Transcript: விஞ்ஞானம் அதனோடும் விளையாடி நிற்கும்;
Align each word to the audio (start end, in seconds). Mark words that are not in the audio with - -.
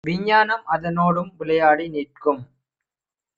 விஞ்ஞானம் 0.03 0.63
அதனோடும் 0.67 1.29
விளையாடி 1.37 1.85
நிற்கும்; 1.89 2.41